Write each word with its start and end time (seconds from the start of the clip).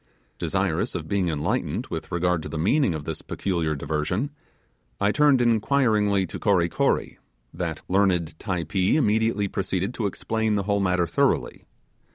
Desirous 0.39 0.95
of 0.95 1.07
being 1.07 1.29
enlightened 1.29 1.85
in 1.91 2.01
regard 2.09 2.41
to 2.41 2.49
the 2.49 2.57
meaning 2.57 2.95
of 2.95 3.05
this 3.05 3.21
peculiar 3.21 3.75
diversion, 3.75 4.31
I 4.99 5.11
turned, 5.11 5.43
inquiringly 5.43 6.25
to 6.25 6.39
Kory 6.39 6.69
Kory; 6.69 7.19
that 7.53 7.81
learned 7.87 8.33
Typee 8.39 8.95
immediately 8.97 9.47
proceeded 9.47 9.93
to 9.93 10.07
explain 10.07 10.55
the 10.55 10.63
whole 10.63 10.79
matter 10.79 11.05
thoroughly. 11.05 11.65